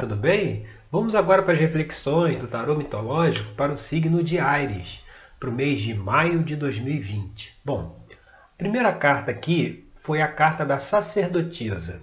Tudo 0.00 0.14
bem? 0.14 0.66
Vamos 0.92 1.14
agora 1.14 1.42
para 1.42 1.54
as 1.54 1.58
reflexões 1.58 2.36
do 2.36 2.46
tarô 2.46 2.74
mitológico 2.74 3.54
para 3.54 3.72
o 3.72 3.78
signo 3.78 4.22
de 4.22 4.38
Ares, 4.38 5.00
para 5.40 5.48
o 5.48 5.52
mês 5.52 5.80
de 5.80 5.94
maio 5.94 6.44
de 6.44 6.54
2020. 6.54 7.58
Bom, 7.64 7.98
a 8.12 8.58
primeira 8.58 8.92
carta 8.92 9.30
aqui 9.30 9.88
foi 10.02 10.20
a 10.20 10.28
carta 10.28 10.66
da 10.66 10.78
sacerdotisa, 10.78 12.02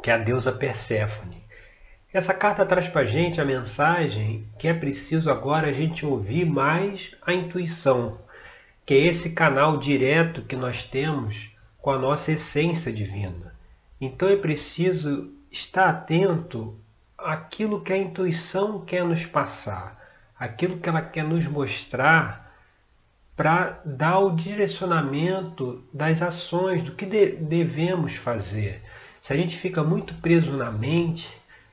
que 0.00 0.08
é 0.08 0.14
a 0.14 0.18
deusa 0.18 0.52
Perséfone. 0.52 1.42
Essa 2.12 2.32
carta 2.32 2.64
traz 2.64 2.86
para 2.86 3.00
a 3.00 3.06
gente 3.06 3.40
a 3.40 3.44
mensagem 3.44 4.46
que 4.56 4.68
é 4.68 4.72
preciso 4.72 5.28
agora 5.30 5.66
a 5.66 5.72
gente 5.72 6.06
ouvir 6.06 6.46
mais 6.46 7.10
a 7.26 7.32
intuição, 7.32 8.20
que 8.86 8.94
é 8.94 8.98
esse 8.98 9.30
canal 9.30 9.78
direto 9.78 10.42
que 10.42 10.54
nós 10.54 10.84
temos 10.84 11.50
com 11.76 11.90
a 11.90 11.98
nossa 11.98 12.30
essência 12.30 12.92
divina. 12.92 13.52
Então 14.00 14.28
é 14.28 14.36
preciso 14.36 15.32
estar 15.50 15.88
atento 15.88 16.78
àquilo 17.24 17.80
que 17.80 17.92
a 17.92 17.96
intuição 17.96 18.84
quer 18.84 19.04
nos 19.04 19.24
passar, 19.24 19.98
aquilo 20.38 20.78
que 20.78 20.88
ela 20.88 21.00
quer 21.00 21.24
nos 21.24 21.46
mostrar 21.46 22.54
para 23.36 23.80
dar 23.84 24.18
o 24.18 24.36
direcionamento 24.36 25.82
das 25.92 26.22
ações, 26.22 26.84
do 26.84 26.92
que 26.92 27.04
de, 27.04 27.32
devemos 27.32 28.14
fazer. 28.14 28.82
Se 29.20 29.32
a 29.32 29.36
gente 29.36 29.56
fica 29.56 29.82
muito 29.82 30.14
preso 30.14 30.52
na 30.52 30.70
mente, 30.70 31.28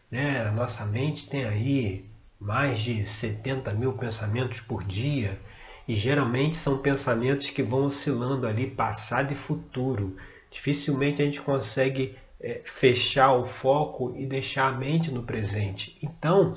né, 0.09 0.41
a 0.47 0.51
nossa 0.51 0.85
mente 0.85 1.27
tem 1.27 1.45
aí 1.45 2.05
mais 2.39 2.79
de 2.79 3.05
70 3.05 3.73
mil 3.73 3.93
pensamentos 3.93 4.59
por 4.61 4.83
dia, 4.83 5.39
e 5.87 5.95
geralmente 5.95 6.57
são 6.57 6.77
pensamentos 6.77 7.49
que 7.49 7.61
vão 7.61 7.85
oscilando 7.85 8.47
ali 8.47 8.67
passado 8.67 9.33
e 9.33 9.35
futuro. 9.35 10.15
Dificilmente 10.49 11.21
a 11.21 11.25
gente 11.25 11.41
consegue 11.41 12.17
é, 12.41 12.61
fechar 12.65 13.33
o 13.33 13.45
foco 13.45 14.13
e 14.17 14.25
deixar 14.25 14.67
a 14.67 14.71
mente 14.71 15.11
no 15.11 15.23
presente. 15.23 15.97
Então, 16.01 16.55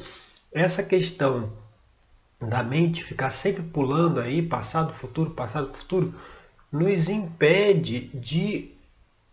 essa 0.53 0.83
questão 0.83 1.53
da 2.41 2.63
mente 2.63 3.05
ficar 3.05 3.31
sempre 3.31 3.63
pulando 3.63 4.21
aí, 4.21 4.43
passado, 4.43 4.93
futuro, 4.95 5.31
passado, 5.31 5.73
futuro, 5.75 6.15
nos 6.73 7.09
impede 7.09 8.11
de, 8.15 8.73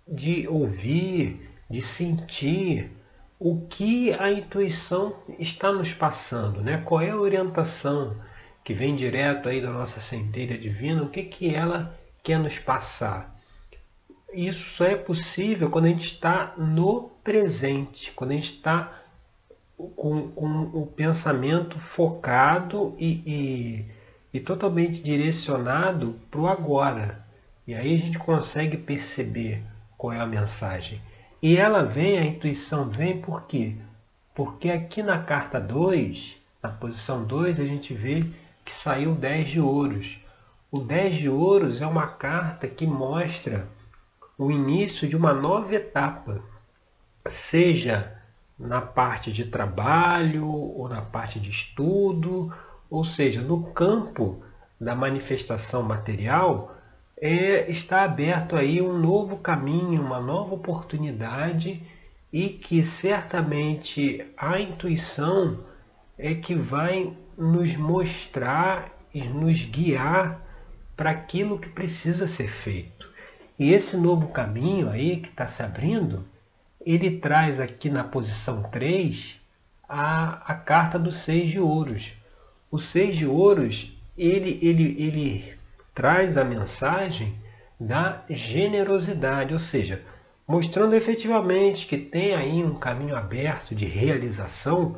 de 0.08 0.48
ouvir, 0.48 1.50
de 1.70 1.81
sentir 1.81 2.92
o 3.39 3.66
que 3.67 4.14
a 4.14 4.31
intuição 4.31 5.16
está 5.39 5.72
nos 5.72 5.94
passando, 5.94 6.61
né? 6.61 6.78
qual 6.86 7.02
é 7.02 7.09
a 7.09 7.17
orientação 7.17 8.16
que 8.64 8.73
vem 8.73 8.95
direto 8.95 9.50
aí 9.50 9.59
da 9.59 9.72
nossa 9.72 10.00
centelha 10.00 10.58
divina, 10.58 11.02
o 11.02 11.09
que, 11.09 11.23
que 11.23 11.54
ela 11.54 11.98
quer 12.22 12.38
nos 12.38 12.59
passar 12.59 13.41
isso 14.34 14.78
só 14.78 14.86
é 14.86 14.96
possível 14.96 15.70
quando 15.70 15.86
a 15.86 15.90
gente 15.90 16.06
está 16.06 16.54
no 16.58 17.10
presente, 17.24 18.12
quando 18.14 18.32
a 18.32 18.36
gente 18.36 18.54
está 18.54 19.02
com, 19.96 20.30
com, 20.30 20.70
o 20.73 20.86
pensamento 20.86 21.80
focado 21.80 22.96
e, 22.98 23.12
e, 23.26 23.86
e 24.34 24.40
totalmente 24.40 25.02
direcionado 25.02 26.20
para 26.30 26.40
o 26.40 26.48
agora. 26.48 27.26
E 27.68 27.73
aí 27.73 27.96
a 27.96 28.00
gente 28.00 28.18
consegue 28.20 28.78
perceber 28.78 29.64
qual 29.98 30.14
é 30.14 30.20
a 30.20 30.26
mensagem. 30.26 31.02
E 31.42 31.58
ela 31.58 31.84
vem, 31.84 32.18
a 32.18 32.26
intuição 32.26 32.90
vem 32.90 33.20
por 33.20 33.44
quê? 33.44 33.76
Porque 34.34 34.70
aqui 34.70 35.04
na 35.04 35.20
carta 35.20 35.60
2, 35.60 36.38
na 36.62 36.70
posição 36.70 37.23
2, 37.23 37.60
a 37.60 37.66
gente 37.66 37.94
vê 37.94 38.26
que 38.64 38.76
saiu 38.76 39.16
10 39.16 39.50
de 39.50 39.60
ouros. 39.60 40.20
O 40.72 40.80
10 40.80 41.16
de 41.18 41.30
ouros 41.30 41.82
é 41.82 41.88
uma 41.88 42.08
carta 42.08 42.68
que 42.68 42.86
mostra 42.86 43.68
o 44.45 44.52
início 44.52 45.08
de 45.08 45.16
uma 45.16 45.34
nova 45.34 45.75
etapa, 45.75 46.42
seja 47.30 48.17
na 48.58 48.81
parte 48.81 49.31
de 49.31 49.45
trabalho 49.45 50.48
ou 50.48 50.89
na 50.89 51.02
parte 51.02 51.39
de 51.39 51.50
estudo, 51.50 52.52
ou 52.89 53.06
seja, 53.06 53.42
no 53.42 53.66
campo 53.72 54.42
da 54.80 54.95
manifestação 54.95 55.83
material, 55.83 56.75
é, 57.17 57.70
está 57.70 58.04
aberto 58.04 58.55
aí 58.55 58.82
um 58.82 58.98
novo 58.98 59.38
caminho, 59.38 60.02
uma 60.02 60.20
nova 60.20 60.55
oportunidade 60.55 61.83
e 62.33 62.49
que 62.49 62.83
certamente 62.83 64.26
a 64.36 64.60
intuição 64.60 65.60
é 66.17 66.33
que 66.33 66.55
vai 66.55 67.16
nos 67.37 67.76
mostrar 67.77 68.89
e 69.14 69.21
nos 69.21 69.64
guiar 69.66 70.42
para 70.95 71.11
aquilo 71.11 71.60
que 71.60 71.70
precisa 71.70 72.27
ser 72.27 72.49
feito. 72.49 73.11
E 73.58 73.73
esse 73.73 73.95
novo 73.95 74.30
caminho 74.30 74.89
aí 74.89 75.17
que 75.17 75.30
está 75.30 75.48
se 75.48 75.62
abrindo, 75.62 76.26
ele 76.86 77.20
traz 77.20 77.60
aqui 77.60 77.89
na 77.89 78.04
posição 78.04 78.64
3 78.64 79.39
a, 79.88 80.42
a 80.52 80.56
carta 80.56 80.98
do 80.98 81.12
seis 81.12 81.52
de 81.52 81.60
ouros. 81.60 82.14
O 82.72 82.80
seis 82.80 83.16
de 83.16 83.26
ouros, 83.26 83.92
ele, 84.17 84.58
ele, 84.61 84.95
ele 84.98 85.54
traz 85.94 86.38
a 86.38 86.44
mensagem 86.44 87.36
da 87.80 88.23
generosidade, 88.30 89.54
ou 89.54 89.60
seja, 89.60 90.02
mostrando 90.48 90.95
efetivamente 90.95 91.86
que 91.86 91.98
tem 91.98 92.34
aí 92.34 92.64
um 92.64 92.76
caminho 92.76 93.16
aberto 93.16 93.76
de 93.76 93.86
realização 93.86 94.98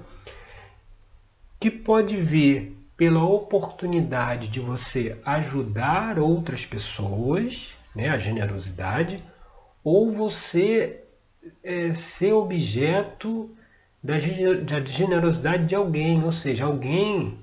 que 1.59 1.71
pode 1.71 2.17
vir 2.17 2.77
pela 2.95 3.23
oportunidade 3.23 4.47
de 4.47 4.59
você 4.59 5.17
ajudar 5.25 6.19
outras 6.19 6.65
pessoas 6.65 7.73
né, 7.95 8.09
a 8.09 8.19
generosidade, 8.19 9.23
ou 9.83 10.11
você 10.11 11.01
é, 11.63 11.93
ser 11.93 12.33
objeto 12.33 13.49
da 14.01 14.19
generosidade 14.85 15.65
de 15.65 15.75
alguém, 15.75 16.23
ou 16.23 16.31
seja, 16.31 16.65
alguém 16.65 17.37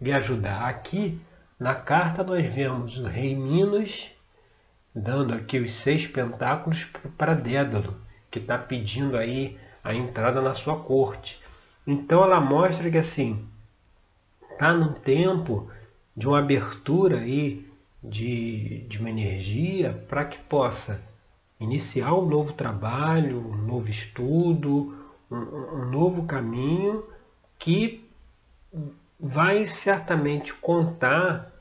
lhe 0.00 0.12
ajudar. 0.12 0.66
Aqui 0.66 1.20
na 1.58 1.74
carta 1.74 2.24
nós 2.24 2.44
vemos 2.46 2.98
o 2.98 3.04
rei 3.04 3.34
Minos 3.34 4.10
dando 4.94 5.34
aqui 5.34 5.58
os 5.58 5.72
seis 5.72 6.06
pentáculos 6.06 6.86
para 7.18 7.34
Dédalo, 7.34 8.00
que 8.30 8.38
está 8.38 8.56
pedindo 8.56 9.16
aí 9.16 9.58
a 9.84 9.94
entrada 9.94 10.40
na 10.40 10.54
sua 10.54 10.78
corte. 10.78 11.38
Então 11.86 12.24
ela 12.24 12.40
mostra 12.40 12.90
que 12.90 12.96
assim, 12.96 13.46
está 14.50 14.72
num 14.72 14.94
tempo 14.94 15.70
de 16.16 16.26
uma 16.26 16.38
abertura 16.38 17.18
aí 17.18 17.65
de, 18.08 18.80
de 18.88 18.98
uma 18.98 19.10
energia 19.10 20.04
para 20.08 20.24
que 20.24 20.38
possa 20.38 21.00
iniciar 21.58 22.14
um 22.14 22.26
novo 22.26 22.52
trabalho, 22.52 23.38
um 23.38 23.56
novo 23.56 23.88
estudo, 23.88 24.96
um, 25.30 25.36
um 25.36 25.90
novo 25.90 26.24
caminho 26.24 27.04
que 27.58 28.04
vai 29.18 29.66
certamente 29.66 30.52
contar 30.54 31.52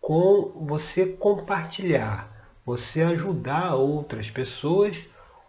com 0.00 0.64
você 0.66 1.06
compartilhar, 1.06 2.30
você 2.64 3.02
ajudar 3.02 3.74
outras 3.74 4.30
pessoas, 4.30 5.04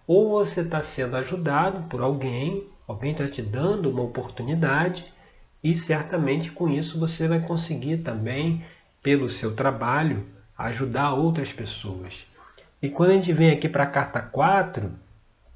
ou 0.07 0.29
você 0.29 0.61
está 0.61 0.81
sendo 0.81 1.17
ajudado 1.17 1.83
por 1.89 2.01
alguém, 2.01 2.67
alguém 2.87 3.11
está 3.11 3.27
te 3.27 3.41
dando 3.41 3.89
uma 3.89 4.01
oportunidade, 4.01 5.05
e 5.63 5.77
certamente 5.77 6.51
com 6.51 6.69
isso 6.69 6.99
você 6.99 7.27
vai 7.27 7.41
conseguir 7.41 7.97
também 7.97 8.63
pelo 9.07 9.29
seu 9.29 9.55
trabalho, 9.55 10.25
ajudar 10.57 11.13
outras 11.13 11.53
pessoas. 11.53 12.27
E 12.81 12.89
quando 12.89 13.11
a 13.11 13.13
gente 13.13 13.31
vem 13.31 13.51
aqui 13.51 13.69
para 13.69 13.83
a 13.83 13.89
carta 13.89 14.19
4, 14.19 14.91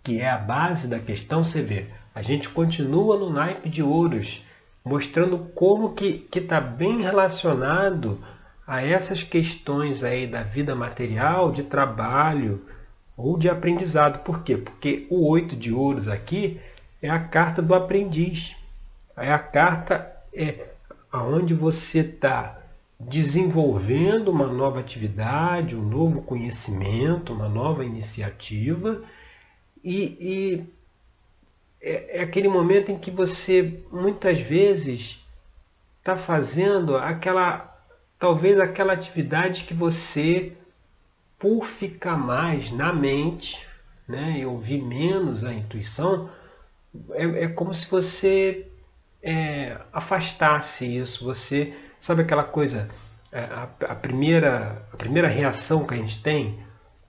que 0.01 0.21
é 0.21 0.29
a 0.29 0.37
base 0.37 0.87
da 0.87 0.99
questão, 0.99 1.43
você 1.43 1.61
vê, 1.61 1.87
a 2.15 2.21
gente 2.21 2.47
continua 2.47 3.17
no 3.17 3.29
naipe 3.29 3.67
de 3.67 3.83
ouros, 3.83 4.41
mostrando 4.85 5.37
como 5.53 5.91
que 5.91 6.25
está 6.33 6.61
bem 6.61 7.01
relacionado 7.01 8.23
a 8.65 8.81
essas 8.81 9.21
questões 9.21 10.01
aí 10.01 10.25
da 10.25 10.43
vida 10.43 10.73
material, 10.73 11.51
de 11.51 11.63
trabalho 11.63 12.65
ou 13.17 13.37
de 13.37 13.49
aprendizado. 13.49 14.19
Por 14.19 14.43
quê? 14.43 14.55
Porque 14.55 15.07
o 15.09 15.27
oito 15.27 15.57
de 15.57 15.73
ouros 15.73 16.07
aqui 16.07 16.57
é 17.01 17.09
a 17.09 17.19
carta 17.19 17.61
do 17.61 17.75
aprendiz. 17.75 18.55
É 19.17 19.33
a 19.33 19.39
carta 19.39 20.09
é 20.33 20.69
aonde 21.11 21.53
você 21.53 21.99
está 21.99 22.60
desenvolvendo 23.07 24.29
uma 24.29 24.47
nova 24.47 24.79
atividade, 24.79 25.75
um 25.75 25.83
novo 25.87 26.21
conhecimento, 26.21 27.33
uma 27.33 27.49
nova 27.49 27.85
iniciativa. 27.85 29.03
E, 29.83 30.17
e 30.19 30.65
é, 31.81 32.19
é 32.19 32.21
aquele 32.21 32.47
momento 32.47 32.91
em 32.91 32.97
que 32.97 33.09
você 33.09 33.83
muitas 33.91 34.39
vezes 34.39 35.19
está 35.99 36.15
fazendo 36.15 36.95
aquela, 36.97 37.77
talvez 38.19 38.59
aquela 38.59 38.93
atividade 38.93 39.63
que 39.63 39.73
você, 39.73 40.53
por 41.37 41.65
ficar 41.65 42.17
mais 42.17 42.71
na 42.71 42.93
mente, 42.93 43.59
né, 44.07 44.39
e 44.39 44.45
ouvir 44.45 44.81
menos 44.81 45.43
a 45.43 45.53
intuição, 45.53 46.29
é, 47.11 47.43
é 47.43 47.47
como 47.47 47.73
se 47.73 47.89
você 47.89 48.67
é, 49.21 49.77
afastasse 49.93 50.85
isso, 50.85 51.23
você 51.23 51.73
Sabe 52.01 52.23
aquela 52.23 52.43
coisa, 52.43 52.89
é, 53.31 53.41
a, 53.41 53.69
a, 53.89 53.95
primeira, 53.95 54.83
a 54.91 54.97
primeira 54.97 55.27
reação 55.27 55.85
que 55.85 55.93
a 55.93 55.97
gente 55.97 56.19
tem 56.23 56.57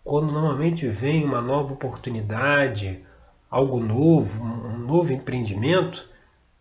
quando 0.04 0.30
normalmente 0.30 0.86
vem 0.86 1.24
uma 1.24 1.40
nova 1.40 1.72
oportunidade, 1.72 3.00
algo 3.50 3.80
novo, 3.80 4.44
um 4.44 4.76
novo 4.76 5.10
empreendimento, 5.10 6.06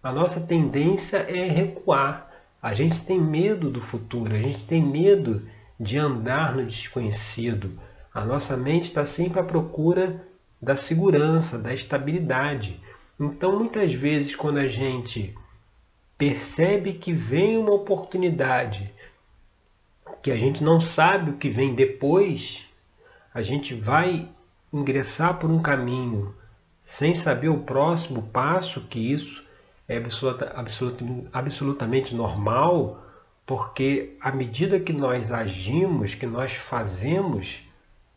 a 0.01 0.13
nossa 0.13 0.39
tendência 0.39 1.17
é 1.17 1.45
recuar. 1.49 2.31
A 2.61 2.73
gente 2.73 3.03
tem 3.03 3.19
medo 3.19 3.69
do 3.69 3.81
futuro, 3.81 4.33
a 4.33 4.39
gente 4.39 4.63
tem 4.63 4.81
medo 4.81 5.45
de 5.77 5.97
andar 5.97 6.55
no 6.55 6.65
desconhecido. 6.65 7.77
A 8.13 8.23
nossa 8.23 8.55
mente 8.55 8.85
está 8.85 9.05
sempre 9.05 9.41
à 9.41 9.43
procura 9.43 10.25
da 10.61 10.77
segurança, 10.77 11.59
da 11.59 11.73
estabilidade. 11.73 12.79
Então, 13.19 13.59
muitas 13.59 13.93
vezes, 13.93 14.37
quando 14.37 14.59
a 14.59 14.67
gente 14.67 15.35
percebe 16.21 16.93
que 16.93 17.11
vem 17.11 17.57
uma 17.57 17.71
oportunidade, 17.71 18.93
que 20.21 20.29
a 20.29 20.37
gente 20.37 20.63
não 20.63 20.79
sabe 20.79 21.31
o 21.31 21.37
que 21.37 21.49
vem 21.49 21.73
depois, 21.73 22.63
a 23.33 23.41
gente 23.41 23.73
vai 23.73 24.29
ingressar 24.71 25.39
por 25.39 25.49
um 25.49 25.59
caminho 25.63 26.35
sem 26.83 27.15
saber 27.15 27.49
o 27.49 27.63
próximo 27.63 28.21
passo, 28.21 28.81
que 28.81 28.99
isso 28.99 29.43
é 29.87 29.97
absoluta, 29.97 30.53
absoluta, 30.55 31.03
absolutamente 31.33 32.13
normal, 32.13 33.03
porque 33.43 34.15
à 34.21 34.31
medida 34.31 34.79
que 34.79 34.93
nós 34.93 35.31
agimos, 35.31 36.13
que 36.13 36.27
nós 36.27 36.53
fazemos, 36.53 37.63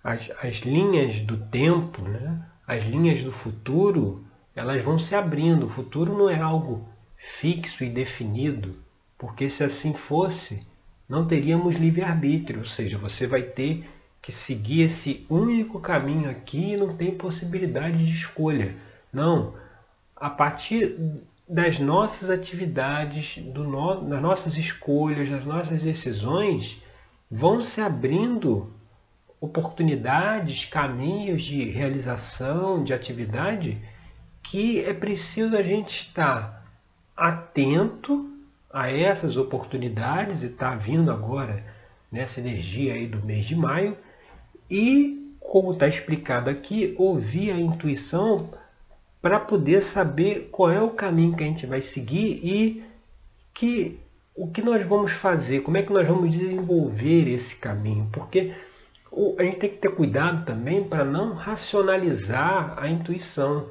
as, 0.02 0.30
as 0.42 0.56
linhas 0.56 1.20
do 1.20 1.38
tempo, 1.38 2.02
né? 2.02 2.38
as 2.66 2.84
linhas 2.84 3.22
do 3.22 3.32
futuro, 3.32 4.22
elas 4.54 4.82
vão 4.82 4.98
se 4.98 5.14
abrindo. 5.14 5.64
O 5.64 5.70
futuro 5.70 6.12
não 6.12 6.28
é 6.28 6.38
algo 6.38 6.92
fixo 7.24 7.82
e 7.82 7.88
definido, 7.88 8.76
porque 9.18 9.48
se 9.48 9.64
assim 9.64 9.94
fosse, 9.94 10.66
não 11.08 11.26
teríamos 11.26 11.76
livre-arbítrio, 11.76 12.60
ou 12.60 12.66
seja, 12.66 12.98
você 12.98 13.26
vai 13.26 13.42
ter 13.42 13.88
que 14.20 14.30
seguir 14.30 14.82
esse 14.82 15.26
único 15.28 15.80
caminho 15.80 16.30
aqui 16.30 16.72
e 16.72 16.76
não 16.76 16.96
tem 16.96 17.14
possibilidade 17.14 18.04
de 18.04 18.12
escolha. 18.12 18.74
Não. 19.12 19.54
A 20.16 20.30
partir 20.30 20.96
das 21.48 21.78
nossas 21.78 22.30
atividades, 22.30 23.36
no, 23.36 24.00
das 24.02 24.22
nossas 24.22 24.56
escolhas, 24.56 25.28
das 25.28 25.44
nossas 25.44 25.82
decisões, 25.82 26.80
vão 27.30 27.62
se 27.62 27.80
abrindo 27.80 28.72
oportunidades, 29.40 30.64
caminhos 30.64 31.44
de 31.44 31.64
realização, 31.64 32.82
de 32.82 32.94
atividade, 32.94 33.78
que 34.42 34.82
é 34.84 34.94
preciso 34.94 35.54
a 35.56 35.62
gente 35.62 36.06
estar 36.06 36.63
atento 37.16 38.30
a 38.72 38.90
essas 38.90 39.36
oportunidades, 39.36 40.42
e 40.42 40.46
está 40.46 40.74
vindo 40.74 41.10
agora 41.10 41.64
nessa 42.10 42.40
energia 42.40 42.94
aí 42.94 43.06
do 43.06 43.24
mês 43.24 43.46
de 43.46 43.54
maio, 43.54 43.96
e, 44.70 45.34
como 45.38 45.72
está 45.72 45.86
explicado 45.86 46.50
aqui, 46.50 46.94
ouvir 46.98 47.50
a 47.50 47.58
intuição 47.58 48.50
para 49.20 49.38
poder 49.40 49.82
saber 49.82 50.48
qual 50.50 50.70
é 50.70 50.80
o 50.80 50.90
caminho 50.90 51.36
que 51.36 51.44
a 51.44 51.46
gente 51.46 51.66
vai 51.66 51.80
seguir 51.80 52.40
e 52.42 52.84
que 53.52 53.98
o 54.34 54.48
que 54.48 54.60
nós 54.60 54.84
vamos 54.84 55.12
fazer, 55.12 55.60
como 55.60 55.76
é 55.76 55.82
que 55.82 55.92
nós 55.92 56.06
vamos 56.06 56.30
desenvolver 56.30 57.28
esse 57.28 57.54
caminho, 57.56 58.08
porque 58.12 58.52
a 59.38 59.42
gente 59.44 59.58
tem 59.58 59.70
que 59.70 59.76
ter 59.76 59.90
cuidado 59.90 60.44
também 60.44 60.82
para 60.82 61.04
não 61.04 61.34
racionalizar 61.34 62.74
a 62.76 62.88
intuição. 62.88 63.70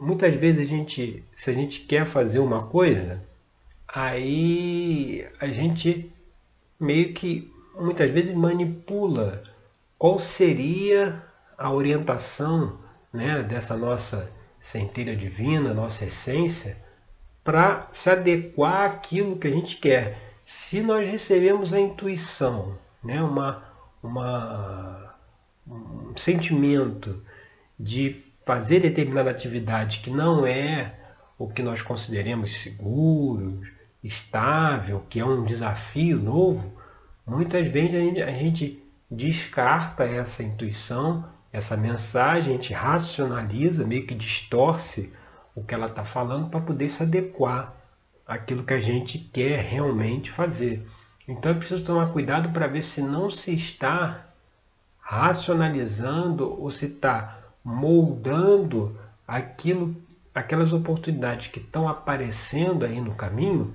Muitas 0.00 0.34
vezes 0.34 0.62
a 0.62 0.64
gente, 0.64 1.24
se 1.32 1.50
a 1.50 1.52
gente 1.52 1.80
quer 1.82 2.06
fazer 2.06 2.38
uma 2.38 2.62
coisa, 2.62 3.22
aí 3.86 5.28
a 5.38 5.46
gente 5.48 6.10
meio 6.78 7.12
que 7.12 7.52
muitas 7.78 8.10
vezes 8.10 8.34
manipula 8.34 9.42
qual 9.98 10.18
seria 10.18 11.22
a 11.58 11.70
orientação 11.70 12.78
né, 13.12 13.42
dessa 13.42 13.76
nossa 13.76 14.32
centelha 14.58 15.14
divina, 15.14 15.74
nossa 15.74 16.06
essência, 16.06 16.78
para 17.44 17.86
se 17.92 18.08
adequar 18.08 18.86
àquilo 18.86 19.36
que 19.36 19.46
a 19.46 19.50
gente 19.50 19.76
quer. 19.76 20.38
Se 20.44 20.80
nós 20.80 21.06
recebemos 21.06 21.74
a 21.74 21.80
intuição, 21.80 22.78
né, 23.04 23.22
uma 23.22 23.70
uma, 24.02 25.14
um 25.66 26.16
sentimento 26.16 27.22
de 27.78 28.22
fazer 28.44 28.80
determinada 28.80 29.30
atividade 29.30 30.00
que 30.00 30.10
não 30.10 30.46
é 30.46 30.94
o 31.38 31.48
que 31.48 31.62
nós 31.62 31.80
consideremos 31.80 32.58
seguro, 32.58 33.62
estável, 34.02 35.04
que 35.08 35.20
é 35.20 35.24
um 35.24 35.44
desafio 35.44 36.18
novo, 36.18 36.72
muitas 37.26 37.66
vezes 37.68 38.22
a 38.22 38.30
gente, 38.30 38.82
descarta 39.10 40.04
essa 40.04 40.42
intuição, 40.42 41.24
essa 41.52 41.76
mensagem, 41.76 42.52
a 42.52 42.56
gente 42.56 42.72
racionaliza, 42.72 43.86
meio 43.86 44.06
que 44.06 44.14
distorce 44.14 45.12
o 45.54 45.64
que 45.64 45.74
ela 45.74 45.86
está 45.86 46.04
falando 46.04 46.48
para 46.48 46.60
poder 46.60 46.90
se 46.90 47.02
adequar 47.02 47.74
àquilo 48.26 48.62
que 48.62 48.74
a 48.74 48.80
gente 48.80 49.18
quer 49.18 49.60
realmente 49.60 50.30
fazer. 50.30 50.86
Então 51.26 51.50
é 51.50 51.54
preciso 51.54 51.84
tomar 51.84 52.12
cuidado 52.12 52.50
para 52.50 52.66
ver 52.66 52.84
se 52.84 53.00
não 53.00 53.30
se 53.30 53.54
está 53.54 54.26
racionalizando 55.00 56.60
ou 56.60 56.70
se 56.70 56.86
está 56.86 57.39
moldando 57.64 58.98
aquilo, 59.26 59.94
aquelas 60.34 60.72
oportunidades 60.72 61.48
que 61.48 61.58
estão 61.58 61.88
aparecendo 61.88 62.84
aí 62.84 63.00
no 63.00 63.14
caminho 63.14 63.74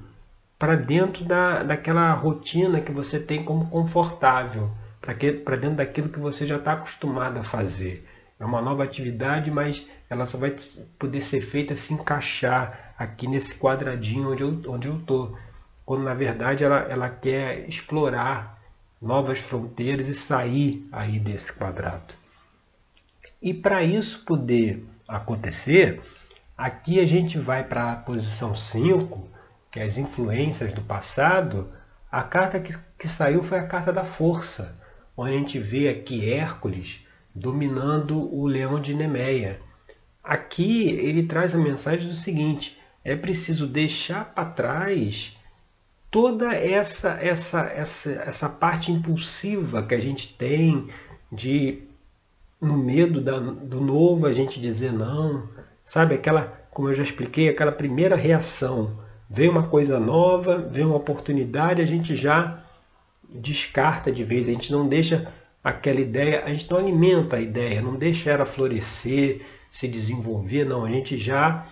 para 0.57 0.75
dentro 0.75 1.23
da, 1.25 1.63
daquela 1.63 2.13
rotina 2.13 2.81
que 2.81 2.91
você 2.91 3.19
tem 3.19 3.43
como 3.43 3.69
confortável, 3.69 4.71
para 4.99 5.55
dentro 5.55 5.75
daquilo 5.75 6.09
que 6.09 6.19
você 6.19 6.47
já 6.47 6.57
está 6.57 6.73
acostumado 6.73 7.37
a 7.37 7.43
fazer. 7.43 8.07
É 8.39 8.45
uma 8.45 8.61
nova 8.61 8.83
atividade, 8.83 9.51
mas 9.51 9.85
ela 10.09 10.25
só 10.25 10.37
vai 10.37 10.55
poder 10.97 11.21
ser 11.21 11.41
feita 11.41 11.75
se 11.75 11.93
encaixar 11.93 12.93
aqui 12.97 13.27
nesse 13.27 13.57
quadradinho 13.57 14.31
onde 14.31 14.41
eu. 14.41 14.61
Onde 14.67 14.87
eu 14.87 15.01
quando 15.85 16.03
na 16.03 16.15
verdade 16.15 16.63
ela, 16.63 16.79
ela 16.89 17.09
quer 17.09 17.69
explorar 17.69 18.59
novas 18.99 19.37
fronteiras 19.39 20.07
e 20.07 20.15
sair 20.15 20.87
aí 20.91 21.19
desse 21.19 21.53
quadrado. 21.53 22.13
E 23.45 23.53
para 23.53 23.83
isso 23.83 24.23
poder 24.25 24.83
acontecer, 25.07 26.01
aqui 26.57 26.99
a 26.99 27.05
gente 27.05 27.37
vai 27.37 27.63
para 27.63 27.91
a 27.91 27.95
posição 27.95 28.55
5, 28.55 29.29
que 29.69 29.79
é 29.79 29.83
as 29.83 29.99
influências 29.99 30.73
do 30.73 30.81
passado. 30.81 31.71
A 32.11 32.23
carta 32.23 32.59
que, 32.59 32.75
que 32.97 33.07
saiu 33.07 33.43
foi 33.43 33.59
a 33.59 33.67
carta 33.67 33.93
da 33.93 34.03
força, 34.03 34.75
onde 35.15 35.35
a 35.35 35.37
gente 35.37 35.59
vê 35.59 35.89
aqui 35.89 36.27
Hércules 36.27 37.05
dominando 37.35 38.17
o 38.33 38.47
leão 38.47 38.81
de 38.81 38.95
Nemeia. 38.95 39.59
Aqui 40.23 40.89
ele 40.89 41.27
traz 41.27 41.53
a 41.53 41.59
mensagem 41.59 42.07
do 42.07 42.15
seguinte: 42.15 42.75
é 43.03 43.15
preciso 43.15 43.67
deixar 43.67 44.25
para 44.33 44.49
trás 44.49 45.37
toda 46.09 46.51
essa, 46.51 47.19
essa, 47.21 47.61
essa, 47.67 48.09
essa 48.09 48.49
parte 48.49 48.91
impulsiva 48.91 49.83
que 49.83 49.93
a 49.93 50.01
gente 50.01 50.33
tem 50.35 50.89
de, 51.31 51.83
no 52.59 52.77
medo 52.77 53.21
da, 53.21 53.37
do 53.39 53.81
novo, 53.81 54.25
a 54.25 54.33
gente 54.33 54.59
dizer 54.59 54.91
não, 54.91 55.47
sabe? 55.83 56.15
Aquela, 56.15 56.67
como 56.71 56.89
eu 56.89 56.95
já 56.95 57.03
expliquei, 57.03 57.49
aquela 57.49 57.71
primeira 57.71 58.15
reação. 58.15 58.99
Vem 59.29 59.49
uma 59.49 59.63
coisa 59.63 59.99
nova, 59.99 60.57
vem 60.57 60.85
uma 60.85 60.95
oportunidade, 60.95 61.81
a 61.81 61.85
gente 61.85 62.15
já 62.15 62.63
descarta 63.27 64.11
de 64.11 64.23
vez, 64.23 64.47
a 64.47 64.51
gente 64.51 64.71
não 64.71 64.87
deixa 64.87 65.31
aquela 65.63 65.99
ideia, 65.99 66.43
a 66.45 66.49
gente 66.49 66.69
não 66.69 66.77
alimenta 66.77 67.37
a 67.37 67.41
ideia, 67.41 67.81
não 67.81 67.95
deixa 67.95 68.29
ela 68.29 68.45
florescer, 68.45 69.41
se 69.69 69.87
desenvolver, 69.87 70.63
não. 70.63 70.85
A 70.85 70.89
gente 70.89 71.17
já, 71.17 71.65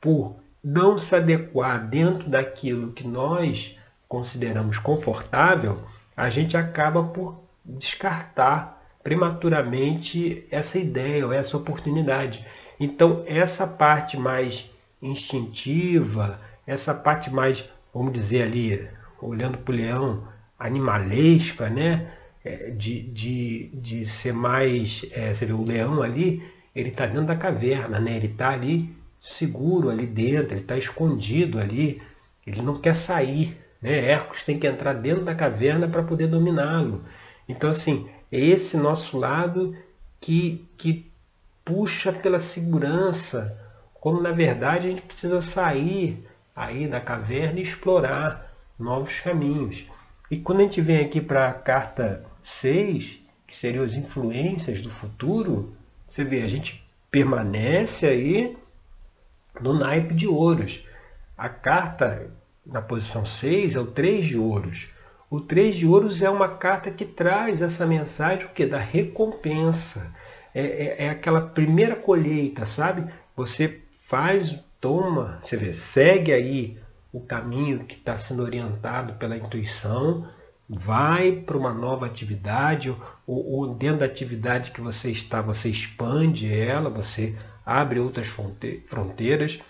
por 0.00 0.36
não 0.62 0.98
se 0.98 1.14
adequar 1.14 1.88
dentro 1.88 2.28
daquilo 2.28 2.92
que 2.92 3.06
nós 3.06 3.74
consideramos 4.06 4.78
confortável, 4.78 5.82
a 6.16 6.30
gente 6.30 6.56
acaba 6.56 7.02
por 7.02 7.40
descartar 7.64 8.77
prematuramente 9.08 10.44
essa 10.50 10.78
ideia 10.78 11.24
ou 11.24 11.32
essa 11.32 11.56
oportunidade. 11.56 12.44
Então, 12.78 13.24
essa 13.26 13.66
parte 13.66 14.18
mais 14.18 14.70
instintiva, 15.00 16.38
essa 16.66 16.92
parte 16.92 17.30
mais, 17.30 17.64
vamos 17.94 18.12
dizer 18.12 18.42
ali, 18.42 18.86
olhando 19.22 19.56
para 19.56 19.72
o 19.72 19.76
leão, 19.76 20.28
animalesca, 20.58 21.70
né? 21.70 22.10
É, 22.44 22.68
de, 22.70 23.00
de, 23.00 23.70
de 23.72 24.04
ser 24.04 24.34
mais. 24.34 25.06
É, 25.12 25.32
você 25.32 25.46
vê 25.46 25.54
o 25.54 25.64
leão 25.64 26.02
ali, 26.02 26.42
ele 26.76 26.90
está 26.90 27.06
dentro 27.06 27.24
da 27.24 27.34
caverna, 27.34 27.98
né? 27.98 28.14
ele 28.14 28.26
está 28.26 28.50
ali 28.50 28.94
seguro 29.18 29.88
ali 29.88 30.06
dentro, 30.06 30.52
ele 30.52 30.60
está 30.60 30.76
escondido 30.76 31.58
ali, 31.58 32.02
ele 32.46 32.60
não 32.60 32.78
quer 32.78 32.94
sair. 32.94 33.56
Né? 33.80 34.10
Hércules 34.10 34.44
tem 34.44 34.58
que 34.58 34.66
entrar 34.66 34.92
dentro 34.92 35.24
da 35.24 35.34
caverna 35.34 35.88
para 35.88 36.02
poder 36.02 36.26
dominá-lo. 36.26 37.04
Então, 37.48 37.70
assim, 37.70 38.06
é 38.30 38.38
esse 38.38 38.76
nosso 38.76 39.16
lado 39.16 39.76
que, 40.20 40.68
que 40.76 41.10
puxa 41.64 42.12
pela 42.12 42.40
segurança, 42.40 43.58
quando 43.94 44.22
na 44.22 44.32
verdade 44.32 44.86
a 44.86 44.90
gente 44.90 45.02
precisa 45.02 45.42
sair 45.42 46.26
aí 46.54 46.88
da 46.88 47.00
caverna 47.00 47.60
e 47.60 47.62
explorar 47.62 48.52
novos 48.78 49.20
caminhos. 49.20 49.86
E 50.30 50.36
quando 50.38 50.60
a 50.60 50.62
gente 50.64 50.80
vem 50.80 51.04
aqui 51.04 51.20
para 51.20 51.48
a 51.48 51.52
carta 51.52 52.24
6, 52.42 53.20
que 53.46 53.56
seriam 53.56 53.84
as 53.84 53.94
influências 53.94 54.80
do 54.82 54.90
futuro, 54.90 55.74
você 56.06 56.24
vê, 56.24 56.42
a 56.42 56.48
gente 56.48 56.84
permanece 57.10 58.06
aí 58.06 58.56
no 59.60 59.72
naipe 59.72 60.14
de 60.14 60.26
ouros. 60.26 60.84
A 61.36 61.48
carta 61.48 62.30
na 62.64 62.82
posição 62.82 63.24
6 63.24 63.76
é 63.76 63.80
o 63.80 63.86
3 63.86 64.26
de 64.26 64.36
ouros. 64.36 64.88
O 65.30 65.40
3 65.40 65.76
de 65.76 65.86
ouros 65.86 66.22
é 66.22 66.30
uma 66.30 66.48
carta 66.48 66.90
que 66.90 67.04
traz 67.04 67.60
essa 67.60 67.86
mensagem 67.86 68.46
o 68.46 68.48
quê? 68.48 68.64
da 68.64 68.78
recompensa. 68.78 70.10
É, 70.54 70.62
é, 70.62 70.96
é 71.06 71.10
aquela 71.10 71.42
primeira 71.42 71.94
colheita, 71.94 72.64
sabe? 72.64 73.12
Você 73.36 73.82
faz, 73.98 74.58
toma, 74.80 75.38
você 75.42 75.56
vê, 75.56 75.74
segue 75.74 76.32
aí 76.32 76.78
o 77.12 77.20
caminho 77.20 77.84
que 77.84 77.94
está 77.94 78.16
sendo 78.16 78.42
orientado 78.42 79.14
pela 79.14 79.36
intuição, 79.36 80.26
vai 80.68 81.32
para 81.32 81.58
uma 81.58 81.74
nova 81.74 82.06
atividade, 82.06 82.88
ou, 82.88 82.98
ou, 83.26 83.74
dentro 83.74 84.00
da 84.00 84.06
atividade 84.06 84.70
que 84.70 84.80
você 84.80 85.10
está, 85.10 85.42
você 85.42 85.68
expande 85.68 86.52
ela, 86.52 86.88
você 86.88 87.36
abre 87.64 88.00
outras 88.00 88.26
fronteiras, 88.26 89.60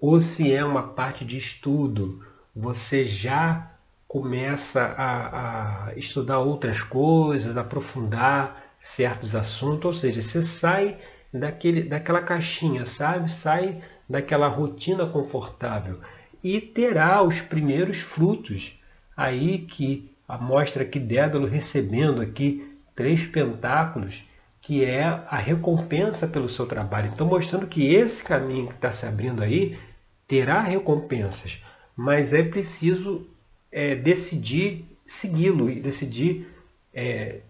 ou 0.00 0.18
se 0.20 0.52
é 0.52 0.64
uma 0.64 0.82
parte 0.82 1.24
de 1.24 1.36
estudo, 1.36 2.24
você 2.54 3.04
já 3.04 3.77
começa 4.08 4.80
a, 4.96 5.88
a 5.88 5.94
estudar 5.94 6.38
outras 6.38 6.80
coisas, 6.80 7.58
aprofundar 7.58 8.64
certos 8.80 9.34
assuntos, 9.34 9.84
ou 9.84 9.92
seja, 9.92 10.22
você 10.22 10.42
sai 10.42 10.98
daquele, 11.32 11.82
daquela 11.82 12.22
caixinha, 12.22 12.86
sabe? 12.86 13.30
Sai 13.30 13.82
daquela 14.08 14.48
rotina 14.48 15.04
confortável 15.04 16.00
e 16.42 16.58
terá 16.60 17.22
os 17.22 17.40
primeiros 17.42 17.98
frutos. 17.98 18.80
Aí 19.14 19.58
que 19.58 20.10
a 20.26 20.38
mostra 20.38 20.82
aqui 20.84 20.98
Dédalo 20.98 21.46
recebendo 21.46 22.22
aqui 22.22 22.76
três 22.94 23.26
pentáculos, 23.26 24.24
que 24.60 24.84
é 24.84 25.04
a 25.04 25.36
recompensa 25.36 26.26
pelo 26.26 26.48
seu 26.48 26.66
trabalho. 26.66 27.10
Então 27.12 27.26
mostrando 27.26 27.66
que 27.66 27.94
esse 27.94 28.24
caminho 28.24 28.68
que 28.68 28.74
está 28.74 28.90
se 28.90 29.04
abrindo 29.04 29.42
aí 29.42 29.78
terá 30.26 30.60
recompensas, 30.60 31.62
mas 31.96 32.32
é 32.32 32.42
preciso 32.42 33.26
é, 33.70 33.94
decidir 33.94 34.84
segui-lo 35.06 35.70
e 35.70 35.80
decidir 35.80 36.46
é, 36.92 37.40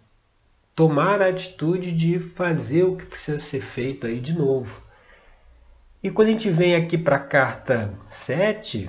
tomar 0.75 1.21
a 1.21 1.29
atitude 1.29 1.91
de 1.91 2.21
fazer 2.21 2.85
o 2.85 2.97
que 2.97 3.05
precisa 3.05 3.39
ser 3.39 3.61
feito 3.61 4.07
aí 4.07 4.21
de 4.21 4.33
novo. 4.33 4.81
E 6.01 6.11
quando 6.11 6.29
a 6.29 6.31
gente 6.31 6.51
vem 6.51 6.77
aqui 6.77 6.97
para 6.97 7.17
a 7.17 7.21
carta 7.21 7.93
7, 8.11 8.89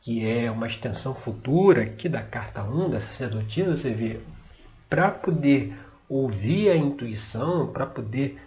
que 0.00 0.26
é 0.26 0.50
uma 0.50 0.66
extensão 0.66 1.14
futura 1.14 1.82
aqui 1.82 2.08
da 2.08 2.22
carta 2.22 2.62
1 2.62 2.90
da 2.90 3.00
sacerdotisa, 3.00 3.76
você 3.76 3.90
vê, 3.90 4.20
para 4.88 5.10
poder 5.10 5.74
ouvir 6.08 6.70
a 6.70 6.76
intuição, 6.76 7.70
para 7.70 7.86
poder 7.86 8.40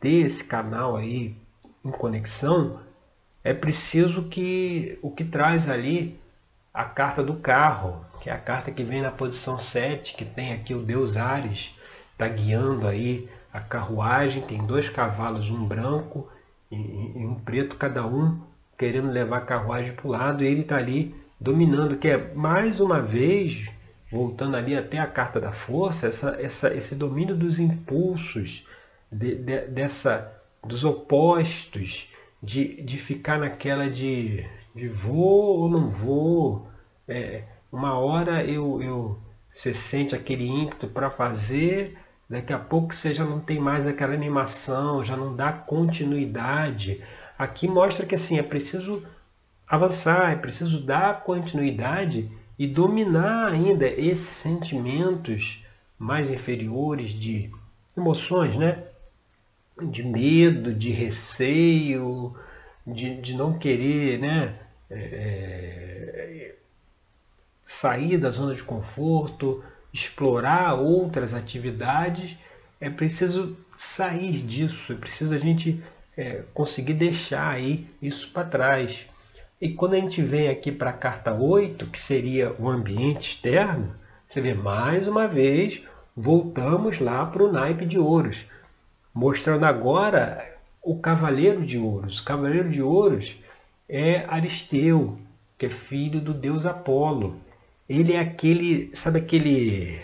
ter 0.00 0.26
esse 0.26 0.42
canal 0.42 0.96
aí 0.96 1.36
em 1.84 1.90
conexão, 1.90 2.80
é 3.42 3.52
preciso 3.52 4.22
que 4.24 4.98
o 5.02 5.10
que 5.10 5.24
traz 5.24 5.68
ali 5.68 6.18
a 6.74 6.82
carta 6.84 7.22
do 7.22 7.36
carro, 7.36 8.04
que 8.20 8.28
é 8.28 8.32
a 8.32 8.38
carta 8.38 8.72
que 8.72 8.82
vem 8.82 9.00
na 9.00 9.12
posição 9.12 9.56
7, 9.56 10.16
que 10.16 10.24
tem 10.24 10.52
aqui 10.52 10.74
o 10.74 10.82
Deus 10.82 11.16
Ares, 11.16 11.72
está 12.10 12.26
guiando 12.26 12.88
aí 12.88 13.28
a 13.52 13.60
carruagem, 13.60 14.42
tem 14.42 14.58
dois 14.58 14.88
cavalos, 14.88 15.48
um 15.48 15.64
branco 15.64 16.28
e, 16.72 16.76
um 16.76 17.36
preto, 17.36 17.76
cada 17.76 18.04
um 18.04 18.40
querendo 18.76 19.08
levar 19.08 19.36
a 19.36 19.42
carruagem 19.42 19.92
para 19.92 20.08
o 20.08 20.10
lado, 20.10 20.42
e 20.42 20.48
ele 20.48 20.62
está 20.62 20.76
ali 20.76 21.14
dominando, 21.38 21.96
que 21.96 22.08
é 22.08 22.34
mais 22.34 22.80
uma 22.80 23.00
vez, 23.00 23.70
voltando 24.10 24.56
ali 24.56 24.76
até 24.76 24.98
a 24.98 25.06
carta 25.06 25.40
da 25.40 25.52
força, 25.52 26.08
essa, 26.08 26.36
essa, 26.40 26.74
esse 26.74 26.96
domínio 26.96 27.36
dos 27.36 27.60
impulsos, 27.60 28.66
de, 29.12 29.36
de, 29.36 29.60
dessa, 29.68 30.32
dos 30.64 30.82
opostos, 30.82 32.08
de, 32.42 32.82
de 32.82 32.98
ficar 32.98 33.38
naquela 33.38 33.88
de, 33.88 34.44
de 34.74 34.88
vou 34.88 35.60
ou 35.60 35.68
não 35.68 35.88
vou, 35.90 36.68
é, 37.06 37.44
uma 37.70 37.94
hora 37.94 38.44
eu, 38.44 38.82
eu 38.82 39.18
você 39.54 39.72
sente 39.72 40.16
aquele 40.16 40.46
ímpeto 40.48 40.88
para 40.88 41.10
fazer, 41.10 41.96
daqui 42.28 42.52
a 42.52 42.58
pouco 42.58 42.92
você 42.92 43.14
já 43.14 43.24
não 43.24 43.38
tem 43.38 43.60
mais 43.60 43.86
aquela 43.86 44.12
animação, 44.12 45.04
já 45.04 45.16
não 45.16 45.34
dá 45.34 45.52
continuidade. 45.52 47.00
Aqui 47.38 47.68
mostra 47.68 48.04
que 48.04 48.16
assim 48.16 48.36
é 48.36 48.42
preciso 48.42 49.04
avançar, 49.66 50.32
é 50.32 50.36
preciso 50.36 50.80
dar 50.80 51.22
continuidade 51.22 52.28
e 52.58 52.66
dominar 52.66 53.52
ainda 53.52 53.86
esses 53.86 54.28
sentimentos 54.28 55.64
mais 55.96 56.30
inferiores 56.30 57.12
de 57.12 57.50
emoções, 57.96 58.56
né? 58.56 58.82
De 59.80 60.02
medo, 60.02 60.74
de 60.74 60.90
receio, 60.90 62.34
de, 62.84 63.20
de 63.20 63.34
não 63.34 63.56
querer, 63.56 64.18
né? 64.18 64.54
É, 64.94 66.54
sair 67.62 68.18
da 68.18 68.30
zona 68.30 68.54
de 68.54 68.62
conforto, 68.62 69.64
explorar 69.92 70.74
outras 70.74 71.32
atividades, 71.32 72.36
é 72.80 72.90
preciso 72.90 73.56
sair 73.78 74.42
disso, 74.42 74.92
é 74.92 74.96
preciso 74.96 75.34
a 75.34 75.38
gente 75.38 75.82
é, 76.16 76.42
conseguir 76.52 76.94
deixar 76.94 77.50
aí 77.50 77.88
isso 78.02 78.30
para 78.32 78.48
trás. 78.48 79.06
E 79.60 79.70
quando 79.70 79.94
a 79.94 79.98
gente 79.98 80.20
vem 80.20 80.48
aqui 80.48 80.70
para 80.70 80.90
a 80.90 80.94
carta 80.94 81.32
8, 81.32 81.86
que 81.86 81.98
seria 81.98 82.54
o 82.58 82.68
ambiente 82.68 83.30
externo, 83.30 83.94
você 84.26 84.40
vê 84.40 84.52
mais 84.52 85.06
uma 85.06 85.26
vez, 85.26 85.82
voltamos 86.16 86.98
lá 86.98 87.24
para 87.24 87.42
o 87.42 87.52
naipe 87.52 87.86
de 87.86 87.98
ouros, 87.98 88.44
mostrando 89.12 89.64
agora 89.64 90.54
o 90.82 90.98
cavaleiro 90.98 91.64
de 91.64 91.78
ouros. 91.78 92.18
O 92.18 92.24
cavaleiro 92.24 92.68
de 92.68 92.82
ouros 92.82 93.36
é 93.88 94.24
Aristeu, 94.28 95.18
que 95.58 95.66
é 95.66 95.70
filho 95.70 96.20
do 96.20 96.34
deus 96.34 96.66
Apolo 96.66 97.40
ele 97.88 98.14
é 98.14 98.20
aquele, 98.20 98.90
sabe 98.94 99.18
aquele, 99.18 100.00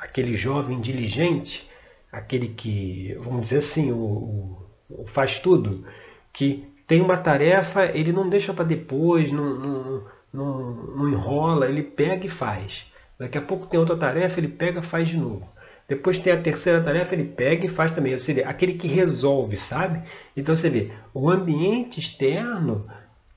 aquele 0.00 0.36
jovem 0.36 0.80
diligente, 0.80 1.68
aquele 2.12 2.48
que, 2.48 3.16
vamos 3.20 3.42
dizer 3.42 3.58
assim, 3.58 3.92
o, 3.92 4.58
o 4.90 5.06
faz 5.06 5.38
tudo, 5.40 5.86
que 6.32 6.68
tem 6.86 7.00
uma 7.00 7.16
tarefa, 7.16 7.86
ele 7.86 8.12
não 8.12 8.28
deixa 8.28 8.52
para 8.52 8.64
depois, 8.64 9.32
não, 9.32 9.58
não, 9.58 10.04
não, 10.32 10.72
não 10.96 11.08
enrola, 11.08 11.66
ele 11.68 11.82
pega 11.82 12.26
e 12.26 12.30
faz. 12.30 12.86
Daqui 13.18 13.38
a 13.38 13.42
pouco 13.42 13.66
tem 13.66 13.80
outra 13.80 13.96
tarefa, 13.96 14.38
ele 14.38 14.48
pega 14.48 14.80
e 14.80 14.84
faz 14.84 15.08
de 15.08 15.16
novo. 15.16 15.48
Depois 15.88 16.18
tem 16.18 16.32
a 16.32 16.40
terceira 16.40 16.82
tarefa, 16.82 17.14
ele 17.14 17.24
pega 17.24 17.66
e 17.66 17.68
faz 17.68 17.92
também. 17.92 18.12
Ou 18.12 18.18
seja, 18.18 18.46
aquele 18.46 18.74
que 18.74 18.88
resolve, 18.88 19.56
sabe? 19.56 20.02
Então 20.36 20.56
você 20.56 20.68
vê, 20.68 20.92
o 21.12 21.30
ambiente 21.30 22.00
externo 22.00 22.86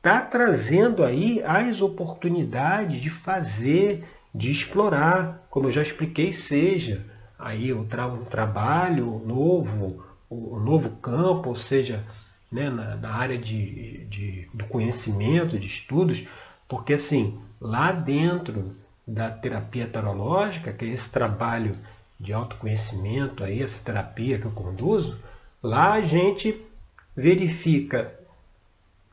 está 0.08 0.22
trazendo 0.22 1.04
aí 1.04 1.44
as 1.44 1.82
oportunidades 1.82 3.02
de 3.02 3.10
fazer, 3.10 4.06
de 4.34 4.50
explorar, 4.50 5.46
como 5.50 5.68
eu 5.68 5.72
já 5.72 5.82
expliquei, 5.82 6.32
seja 6.32 7.06
aí 7.38 7.74
um, 7.74 7.84
tra 7.84 8.08
um 8.08 8.24
trabalho 8.24 9.22
novo, 9.26 10.06
um 10.32 10.58
novo 10.62 10.92
campo, 11.02 11.50
ou 11.50 11.58
seja, 11.58 12.06
né, 12.50 12.70
na, 12.70 12.96
na, 12.96 13.14
área 13.14 13.38
de, 13.38 14.06
de, 14.06 14.48
do 14.54 14.64
conhecimento, 14.66 15.60
de 15.60 15.68
estudos, 15.68 16.26
porque 16.70 16.94
assim, 16.94 17.38
lá 17.60 17.92
dentro 17.92 18.78
da 19.06 19.30
terapia 19.30 19.88
tarológica, 19.88 20.72
que 20.72 20.86
é 20.86 20.90
esse 20.90 21.10
trabalho 21.10 21.78
de 22.18 22.32
autoconhecimento, 22.32 23.44
aí, 23.44 23.62
essa 23.62 23.78
terapia 23.84 24.40
que 24.40 24.46
eu 24.46 24.52
conduzo, 24.52 25.20
lá 25.62 25.94
a 25.94 26.02
gente 26.02 26.66
verifica 27.14 28.17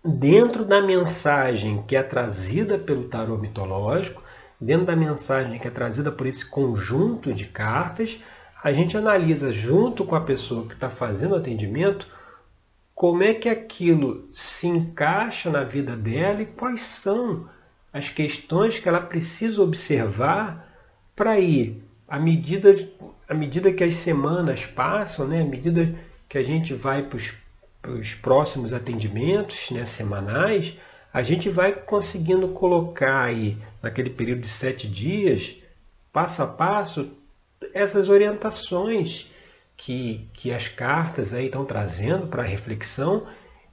dentro 0.05 0.67
da 0.67 0.83
mensagem 0.83 1.83
que 1.89 1.97
é 1.97 2.03
trazida 2.03 2.79
pelo 2.79 3.09
tarô 3.09 3.39
mitológico, 3.39 4.23
dentro 4.61 4.85
da 4.85 4.95
mensagem 4.95 5.59
que 5.59 5.67
é 5.67 5.71
trazida 5.71 6.13
por 6.13 6.27
esse 6.27 6.45
conjunto 6.45 7.33
de 7.33 7.47
cartas, 7.47 8.19
a 8.63 8.71
gente 8.71 8.97
analisa 8.97 9.51
junto 9.51 10.05
com 10.05 10.15
a 10.15 10.21
pessoa 10.21 10.67
que 10.67 10.75
está 10.75 10.91
fazendo 10.91 11.33
o 11.33 11.37
atendimento 11.37 12.07
como 12.95 13.23
é 13.23 13.33
que 13.33 13.49
aquilo 13.49 14.29
se 14.33 14.67
encaixa 14.67 15.51
na 15.51 15.65
vida 15.65 15.97
dela 15.97 16.43
e 16.43 16.47
quais 16.47 16.83
são 16.83 17.49
as 17.93 18.11
questões 18.11 18.79
que 18.79 18.89
ela 18.89 19.01
precisa 19.01 19.63
observar 19.63 20.71
para 21.17 21.39
ir, 21.39 21.83
à 22.07 22.19
medida, 22.19 22.89
à 23.29 23.35
medida 23.35 23.73
que 23.73 23.83
as 23.83 23.95
semanas 23.95 24.67
passam, 24.67 25.27
né, 25.27 25.41
à 25.41 25.45
medida 25.45 25.95
que 26.29 26.37
a 26.37 26.43
gente 26.43 26.75
vai 26.75 27.03
para 27.03 27.17
os 27.17 27.33
os 27.89 28.15
próximos 28.15 28.73
atendimentos 28.73 29.71
né, 29.71 29.85
semanais, 29.87 30.75
a 31.13 31.23
gente 31.23 31.49
vai 31.49 31.73
conseguindo 31.73 32.49
colocar 32.49 33.25
aí, 33.25 33.57
naquele 33.83 34.11
período 34.11 34.43
de 34.43 34.49
sete 34.49 34.89
dias, 34.89 35.55
passo 36.13 36.43
a 36.43 36.47
passo, 36.47 37.11
essas 37.73 38.09
orientações 38.09 39.31
que, 39.77 40.29
que 40.33 40.53
as 40.53 40.69
cartas 40.69 41.33
aí 41.33 41.47
estão 41.47 41.65
trazendo 41.65 42.27
para 42.27 42.43
a 42.43 42.47
reflexão 42.47 43.27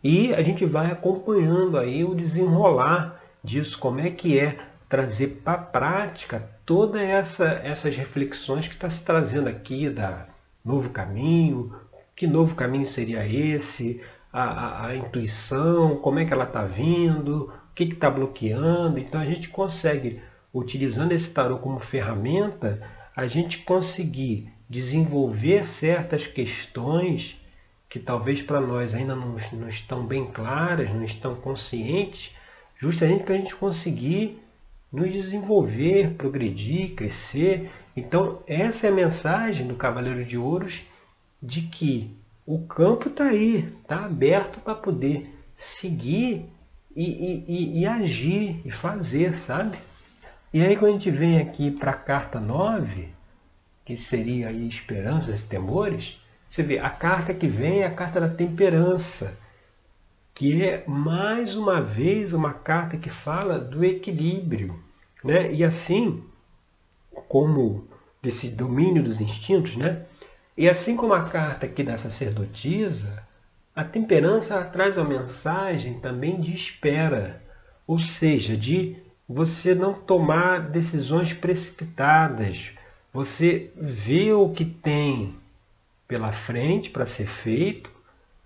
e 0.03 0.33
a 0.33 0.41
gente 0.41 0.65
vai 0.65 0.91
acompanhando 0.91 1.77
aí 1.77 2.03
o 2.03 2.15
desenrolar 2.15 3.21
disso, 3.43 3.77
como 3.77 3.99
é 3.99 4.09
que 4.09 4.39
é 4.39 4.57
trazer 4.89 5.41
para 5.43 5.53
a 5.53 5.57
prática 5.57 6.49
todas 6.65 7.01
essa, 7.01 7.61
essas 7.63 7.95
reflexões 7.95 8.67
que 8.67 8.73
está 8.73 8.89
se 8.89 9.03
trazendo 9.03 9.47
aqui 9.47 9.89
da 9.89 10.27
novo 10.63 10.89
caminho, 10.89 11.73
que 12.15 12.27
novo 12.27 12.55
caminho 12.55 12.87
seria 12.87 13.27
esse, 13.27 14.01
a, 14.31 14.43
a, 14.43 14.87
a 14.87 14.95
intuição, 14.95 15.97
como 15.97 16.19
é 16.19 16.25
que 16.25 16.33
ela 16.33 16.43
está 16.43 16.63
vindo, 16.63 17.51
o 17.71 17.75
que 17.75 17.83
está 17.83 18.09
bloqueando. 18.09 18.99
Então 18.99 19.19
a 19.19 19.25
gente 19.25 19.49
consegue, 19.49 20.21
utilizando 20.53 21.11
esse 21.11 21.31
tarô 21.31 21.57
como 21.57 21.79
ferramenta, 21.79 22.81
a 23.15 23.27
gente 23.27 23.59
conseguir 23.59 24.51
desenvolver 24.69 25.65
certas 25.65 26.27
questões 26.27 27.37
que 27.89 27.99
talvez 27.99 28.41
para 28.41 28.61
nós 28.61 28.93
ainda 28.93 29.13
não, 29.13 29.35
não 29.51 29.67
estão 29.67 30.05
bem 30.05 30.25
claras, 30.25 30.89
não 30.89 31.03
estão 31.03 31.35
conscientes, 31.35 32.33
justamente 32.79 33.23
para 33.23 33.35
a 33.35 33.37
gente 33.37 33.53
conseguir 33.53 34.41
nos 34.91 35.11
desenvolver, 35.11 36.11
progredir, 36.11 36.95
crescer. 36.95 37.69
Então, 37.95 38.41
essa 38.47 38.87
é 38.87 38.89
a 38.89 38.93
mensagem 38.93 39.67
do 39.67 39.75
Cavaleiro 39.75 40.23
de 40.23 40.37
Ouros 40.37 40.81
de 41.41 41.61
que 41.63 42.15
o 42.45 42.59
campo 42.59 43.09
está 43.09 43.25
aí, 43.25 43.73
está 43.81 44.05
aberto 44.05 44.59
para 44.59 44.75
poder 44.75 45.33
seguir 45.55 46.45
e, 46.95 47.03
e, 47.03 47.45
e, 47.47 47.79
e, 47.79 47.85
agir 47.85 48.61
e 48.65 48.71
fazer, 48.71 49.35
sabe? 49.35 49.77
E 50.53 50.61
aí 50.61 50.75
quando 50.75 50.91
a 50.91 50.93
gente 50.93 51.11
vem 51.11 51.39
aqui 51.39 51.71
para 51.71 51.91
a 51.91 51.95
carta 51.95 52.39
9, 52.39 53.09
que 53.85 53.95
seria 53.95 54.49
aí 54.49 54.67
esperanças 54.67 55.41
e 55.41 55.45
temores, 55.45 56.19
você 56.49 56.63
vê, 56.63 56.79
a 56.79 56.89
carta 56.89 57.33
que 57.33 57.47
vem 57.47 57.79
é 57.79 57.85
a 57.85 57.93
carta 57.93 58.19
da 58.19 58.27
temperança, 58.27 59.37
que 60.33 60.63
é 60.63 60.83
mais 60.85 61.55
uma 61.55 61.81
vez 61.81 62.33
uma 62.33 62.53
carta 62.53 62.97
que 62.97 63.09
fala 63.09 63.57
do 63.57 63.85
equilíbrio. 63.85 64.77
Né? 65.23 65.53
E 65.53 65.63
assim, 65.63 66.23
como 67.29 67.87
desse 68.21 68.49
domínio 68.49 69.01
dos 69.01 69.21
instintos, 69.21 69.77
né? 69.77 70.05
E 70.57 70.69
assim 70.69 70.95
como 70.95 71.13
a 71.13 71.29
carta 71.29 71.65
aqui 71.65 71.83
da 71.83 71.97
sacerdotisa, 71.97 73.23
a 73.75 73.83
temperança 73.83 74.63
traz 74.65 74.97
uma 74.97 75.05
mensagem 75.05 75.99
também 75.99 76.39
de 76.41 76.53
espera, 76.53 77.41
ou 77.87 77.99
seja, 77.99 78.57
de 78.57 78.97
você 79.27 79.73
não 79.73 79.93
tomar 79.93 80.59
decisões 80.59 81.33
precipitadas, 81.33 82.71
você 83.13 83.71
vê 83.75 84.33
o 84.33 84.49
que 84.49 84.65
tem 84.65 85.35
pela 86.07 86.33
frente 86.33 86.89
para 86.89 87.05
ser 87.05 87.27
feito, 87.27 87.89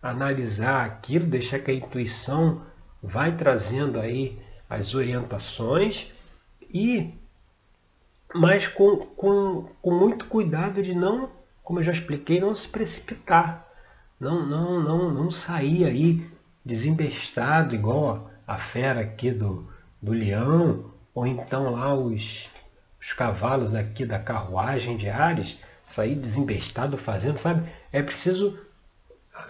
analisar 0.02 0.86
aquilo, 0.86 1.26
deixar 1.26 1.60
que 1.60 1.72
a 1.72 1.74
intuição 1.74 2.62
vai 3.02 3.36
trazendo 3.36 4.00
aí 4.00 4.40
as 4.70 4.94
orientações 4.94 6.12
e 6.72 7.14
mas 8.34 8.68
com, 8.68 8.98
com, 8.98 9.70
com 9.82 9.92
muito 9.92 10.26
cuidado 10.28 10.84
de 10.84 10.94
não 10.94 11.30
como 11.66 11.80
eu 11.80 11.84
já 11.84 11.92
expliquei, 11.92 12.40
não 12.40 12.56
se 12.56 12.70
precipitar. 12.70 13.68
Não, 14.20 14.46
não, 14.46 14.82
não, 14.82 15.12
não 15.12 15.32
sair 15.32 15.84
aí 15.84 16.26
desembestado, 16.64 17.76
igual 17.76 18.30
a 18.48 18.58
fera 18.58 19.02
aqui 19.02 19.32
do, 19.32 19.68
do 20.02 20.14
leão, 20.14 20.92
ou 21.14 21.26
então 21.26 21.72
lá 21.72 21.94
os, 21.94 22.48
os 23.02 23.12
cavalos 23.14 23.74
aqui 23.74 24.06
da 24.06 24.20
carruagem 24.20 24.96
de 24.96 25.10
Ares, 25.10 25.58
sair 25.88 26.16
desembestado 26.16 26.98
fazendo, 26.98 27.40
sabe? 27.40 27.68
É 27.92 28.02
preciso. 28.02 28.58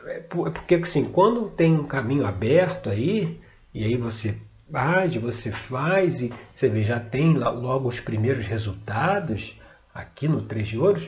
É, 0.05 0.17
é 0.17 0.19
porque 0.22 0.75
assim, 0.75 1.03
quando 1.05 1.50
tem 1.50 1.75
um 1.75 1.86
caminho 1.86 2.25
aberto 2.25 2.89
aí, 2.89 3.41
e 3.74 3.84
aí 3.84 3.98
você 3.98 4.38
age, 4.74 5.19
você 5.19 5.51
faz, 5.51 6.22
e 6.22 6.34
você 6.53 6.69
vê, 6.69 6.84
já 6.86 7.00
tem 7.00 7.34
logo 7.34 7.89
os 7.89 8.00
primeiros 8.00 8.48
resultados 8.48 9.60
aqui 9.93 10.27
no 10.27 10.41
Três 10.41 10.69
de 10.69 10.77
Ouros, 10.77 11.07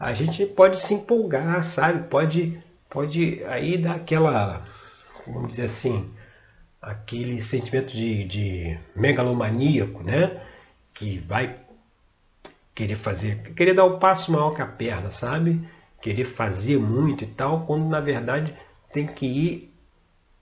a 0.00 0.14
gente 0.14 0.46
pode 0.46 0.80
se 0.80 0.94
empolgar, 0.94 1.62
sabe? 1.62 2.08
Pode, 2.08 2.58
pode 2.88 3.44
aí 3.44 3.76
dar 3.76 3.96
aquela, 3.96 4.66
vamos 5.26 5.50
dizer 5.50 5.66
assim, 5.66 6.10
aquele 6.80 7.38
sentimento 7.42 7.92
de, 7.92 8.24
de 8.24 8.78
megalomaníaco, 8.96 10.02
né? 10.02 10.40
Que 10.94 11.18
vai 11.18 11.60
querer 12.74 12.96
fazer, 12.96 13.52
querer 13.54 13.74
dar 13.74 13.84
o 13.84 13.96
um 13.96 13.98
passo 13.98 14.32
maior 14.32 14.54
que 14.54 14.62
a 14.62 14.66
perna, 14.66 15.10
sabe? 15.10 15.68
Querer 16.00 16.24
fazer 16.24 16.78
muito 16.78 17.24
e 17.24 17.26
tal, 17.26 17.66
quando 17.66 17.86
na 17.86 18.00
verdade 18.00 18.56
tem 18.94 19.06
que 19.06 19.26
ir 19.26 19.74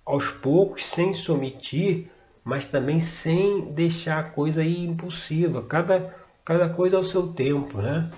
aos 0.06 0.30
poucos, 0.30 0.87
sem 0.87 1.12
se 1.12 1.32
omitir, 1.32 2.09
mas 2.44 2.68
também 2.68 3.00
sem 3.00 3.72
deixar 3.72 4.20
a 4.20 4.22
coisa 4.22 4.64
impulsiva. 4.64 5.62
Cada, 5.64 6.14
cada 6.44 6.68
coisa 6.68 6.96
ao 6.96 7.04
seu 7.04 7.26
tempo, 7.32 7.82
né? 7.82 8.09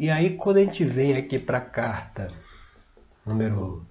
E 0.00 0.10
aí 0.10 0.36
quando 0.36 0.58
a 0.58 0.60
gente 0.60 0.84
vem 0.84 1.16
aqui 1.16 1.40
para 1.40 1.58
a 1.58 1.60
carta 1.60 2.30
número 3.26 3.84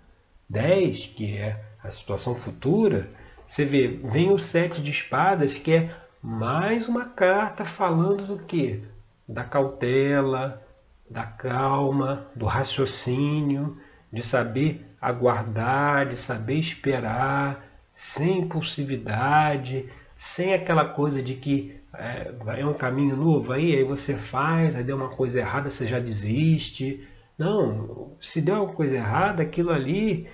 10, 0.49 1.07
que 1.07 1.35
é 1.35 1.61
a 1.83 1.91
situação 1.91 2.33
futura, 2.33 3.09
você 3.45 3.65
vê, 3.65 3.89
vem 3.89 4.31
o 4.31 4.39
sete 4.39 4.81
de 4.81 4.89
espadas, 4.89 5.55
que 5.55 5.73
é 5.73 5.95
mais 6.23 6.87
uma 6.87 7.03
carta 7.03 7.65
falando 7.65 8.25
do 8.25 8.39
que? 8.39 8.85
Da 9.27 9.43
cautela, 9.43 10.65
da 11.11 11.23
calma, 11.23 12.27
do 12.33 12.45
raciocínio, 12.45 13.77
de 14.09 14.25
saber 14.25 14.95
aguardar, 15.01 16.07
de 16.07 16.15
saber 16.15 16.57
esperar, 16.57 17.67
sem 17.93 18.39
impulsividade, 18.39 19.89
sem 20.27 20.53
aquela 20.53 20.83
coisa 20.83 21.21
de 21.21 21.33
que 21.35 21.75
é, 21.93 22.31
é 22.59 22.65
um 22.65 22.73
caminho 22.73 23.15
novo 23.15 23.53
aí, 23.53 23.75
aí 23.75 23.83
você 23.83 24.15
faz, 24.15 24.75
aí 24.75 24.83
deu 24.83 24.97
uma 24.97 25.09
coisa 25.09 25.39
errada, 25.39 25.69
você 25.69 25.87
já 25.87 25.99
desiste. 25.99 27.07
Não, 27.37 28.11
se 28.21 28.41
deu 28.41 28.55
uma 28.55 28.73
coisa 28.73 28.95
errada, 28.95 29.41
aquilo 29.41 29.71
ali 29.71 30.27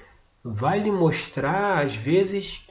vai 0.44 0.80
lhe 0.80 0.92
mostrar, 0.92 1.86
às 1.86 1.96
vezes, 1.96 2.66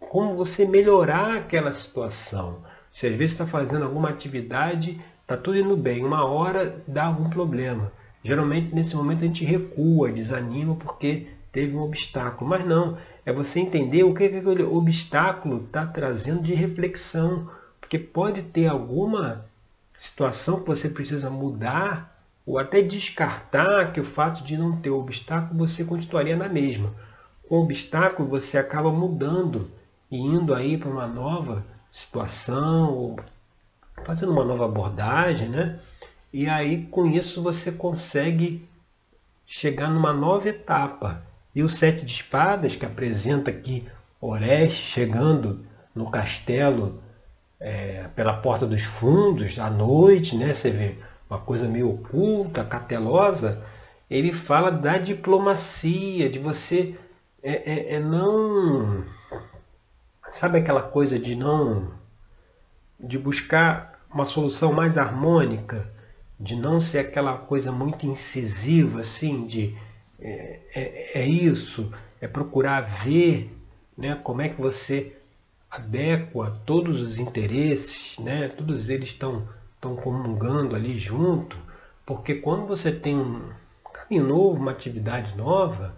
como 0.00 0.34
você 0.34 0.66
melhorar 0.66 1.36
aquela 1.36 1.72
situação. 1.72 2.64
Se 2.90 3.06
às 3.06 3.14
vezes 3.14 3.32
está 3.32 3.46
fazendo 3.46 3.84
alguma 3.84 4.08
atividade, 4.08 5.00
está 5.20 5.36
tudo 5.36 5.58
indo 5.58 5.76
bem, 5.76 6.04
uma 6.04 6.24
hora 6.24 6.82
dá 6.86 7.04
algum 7.04 7.28
problema. 7.28 7.92
Geralmente 8.24 8.74
nesse 8.74 8.96
momento 8.96 9.24
a 9.24 9.26
gente 9.26 9.44
recua, 9.44 10.10
desanima 10.10 10.74
porque 10.76 11.28
teve 11.52 11.76
um 11.76 11.82
obstáculo. 11.82 12.48
Mas 12.48 12.66
não, 12.66 12.96
é 13.24 13.32
você 13.32 13.60
entender 13.60 14.04
o 14.04 14.14
que, 14.14 14.28
que 14.28 14.36
aquele 14.36 14.62
obstáculo 14.64 15.64
está 15.64 15.86
trazendo 15.86 16.42
de 16.42 16.54
reflexão 16.54 17.48
porque 17.80 17.98
pode 17.98 18.42
ter 18.42 18.66
alguma 18.66 19.44
situação 19.98 20.60
que 20.60 20.66
você 20.66 20.88
precisa 20.88 21.28
mudar 21.28 22.24
ou 22.46 22.58
até 22.58 22.80
descartar 22.80 23.92
que 23.92 24.00
o 24.00 24.04
fato 24.04 24.42
de 24.42 24.56
não 24.56 24.76
ter 24.80 24.90
obstáculo 24.90 25.58
você 25.58 25.84
continuaria 25.84 26.34
na 26.34 26.48
mesma. 26.48 26.90
Com 27.46 27.56
o 27.56 27.62
obstáculo 27.64 28.28
você 28.28 28.56
acaba 28.56 28.90
mudando 28.90 29.70
e 30.10 30.16
indo 30.16 30.54
aí 30.54 30.78
para 30.78 30.88
uma 30.88 31.06
nova 31.06 31.64
situação, 31.90 32.92
ou 32.92 33.20
fazendo 34.04 34.32
uma 34.32 34.44
nova 34.44 34.64
abordagem, 34.64 35.50
né? 35.50 35.78
E 36.32 36.48
aí 36.48 36.86
com 36.86 37.06
isso 37.06 37.42
você 37.42 37.70
consegue 37.70 38.66
chegar 39.46 39.90
numa 39.90 40.14
nova 40.14 40.48
etapa. 40.48 41.22
E 41.54 41.62
o 41.62 41.68
sete 41.68 42.04
de 42.04 42.12
espadas 42.12 42.76
que 42.76 42.86
apresenta 42.86 43.50
aqui 43.50 43.86
Oreste 44.20 44.84
chegando 44.84 45.66
no 45.94 46.10
castelo 46.10 47.02
é, 47.58 48.08
pela 48.14 48.34
porta 48.34 48.66
dos 48.66 48.82
fundos, 48.82 49.58
à 49.58 49.68
noite, 49.68 50.36
né? 50.36 50.54
Você 50.54 50.70
vê 50.70 50.96
uma 51.28 51.38
coisa 51.38 51.66
meio 51.68 51.90
oculta, 51.90 52.64
catelosa. 52.64 53.62
Ele 54.08 54.32
fala 54.32 54.70
da 54.70 54.96
diplomacia, 54.98 56.28
de 56.30 56.38
você 56.38 56.94
é, 57.42 57.72
é, 57.72 57.94
é 57.94 58.00
não. 58.00 59.04
Sabe 60.30 60.58
aquela 60.58 60.82
coisa 60.82 61.18
de 61.18 61.34
não. 61.34 61.92
de 62.98 63.18
buscar 63.18 64.00
uma 64.12 64.24
solução 64.24 64.72
mais 64.72 64.96
harmônica, 64.96 65.90
de 66.38 66.54
não 66.54 66.80
ser 66.80 67.00
aquela 67.00 67.36
coisa 67.36 67.72
muito 67.72 68.06
incisiva, 68.06 69.00
assim, 69.00 69.46
de 69.46 69.76
é, 70.22 70.60
é, 70.74 71.20
é 71.22 71.26
isso, 71.26 71.92
é 72.20 72.28
procurar 72.28 72.80
ver 73.04 73.52
né, 73.96 74.18
como 74.22 74.40
é 74.40 74.48
que 74.48 74.60
você 74.60 75.16
adequa 75.70 76.60
todos 76.64 77.00
os 77.00 77.18
interesses, 77.18 78.18
né? 78.18 78.48
todos 78.48 78.88
eles 78.88 79.08
estão, 79.08 79.48
estão 79.74 79.96
comungando 79.96 80.76
ali 80.76 80.98
junto, 80.98 81.56
porque 82.04 82.34
quando 82.34 82.66
você 82.66 82.92
tem 82.92 83.16
um 83.16 83.50
caminho 83.92 84.26
novo, 84.26 84.60
uma 84.60 84.70
atividade 84.70 85.36
nova, 85.36 85.96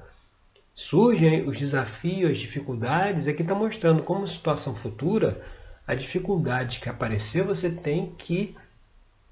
surgem 0.74 1.46
os 1.48 1.58
desafios, 1.58 2.32
as 2.32 2.38
dificuldades, 2.38 3.28
aqui 3.28 3.42
está 3.42 3.54
mostrando 3.54 4.02
como 4.02 4.26
situação 4.26 4.74
futura, 4.74 5.42
a 5.87 5.94
dificuldade 5.94 6.78
que 6.78 6.88
aparecer, 6.88 7.44
você 7.44 7.68
tem 7.68 8.14
que 8.16 8.56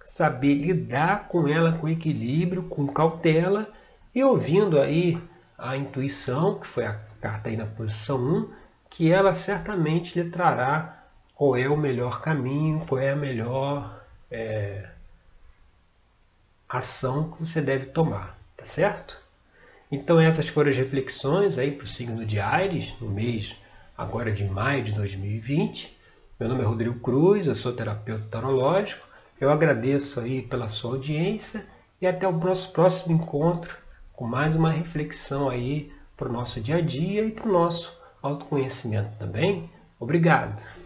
saber 0.05 0.55
lidar 0.55 1.29
com 1.29 1.49
ela 1.49 1.73
com 1.73 1.89
equilíbrio, 1.89 2.65
com 2.65 2.87
cautela 2.87 3.73
e 4.15 4.23
ouvindo 4.23 4.81
aí 4.81 5.19
a 5.57 5.77
intuição, 5.77 6.59
que 6.59 6.67
foi 6.67 6.85
a 6.85 6.95
carta 7.21 7.49
aí 7.49 7.57
na 7.57 7.67
posição 7.67 8.19
1, 8.19 8.53
que 8.91 9.11
ela 9.11 9.33
certamente 9.33 10.21
lhe 10.21 10.29
trará 10.29 11.07
qual 11.35 11.57
é 11.57 11.69
o 11.69 11.77
melhor 11.77 12.21
caminho, 12.21 12.85
qual 12.87 13.01
é 13.01 13.11
a 13.11 13.17
melhor 13.17 14.03
é, 14.31 14.89
ação 16.69 17.31
que 17.33 17.41
você 17.41 17.61
deve 17.61 17.87
tomar, 17.87 18.39
tá 18.57 18.67
certo? 18.67 19.19
Então 19.91 20.19
essas 20.21 20.49
foram 20.49 20.71
as 20.71 20.77
reflexões 20.77 21.59
aí 21.59 21.71
para 21.71 21.85
o 21.85 21.89
signo 21.89 22.25
de 22.25 22.41
Ares, 22.41 22.95
no 23.01 23.09
mês 23.09 23.55
agora 23.97 24.33
de 24.33 24.45
maio 24.45 24.83
de 24.83 24.93
2020. 24.93 25.97
Meu 26.41 26.49
nome 26.49 26.63
é 26.63 26.67
Rodrigo 26.67 26.99
Cruz, 27.01 27.47
eu 27.47 27.55
sou 27.55 27.73
terapeuta 27.73 28.27
tarológico. 28.31 29.07
Eu 29.41 29.51
agradeço 29.51 30.21
aí 30.21 30.43
pela 30.43 30.69
sua 30.69 30.93
audiência 30.93 31.67
e 32.01 32.07
até 32.07 32.27
o 32.27 32.33
nosso 32.33 32.71
próximo 32.73 33.15
encontro 33.15 33.82
com 34.13 34.27
mais 34.27 34.55
uma 34.55 34.71
reflexão 34.71 35.49
aí 35.49 35.93
para 36.17 36.29
o 36.29 36.33
nosso 36.33 36.61
dia 36.61 36.77
a 36.77 36.81
dia 36.81 37.25
e 37.25 37.31
para 37.31 37.49
o 37.49 37.53
nosso 37.53 37.97
autoconhecimento 38.23 39.11
também. 39.19 39.71
Obrigado! 39.99 40.82